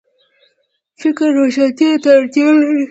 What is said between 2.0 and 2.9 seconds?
ته اړتیا لري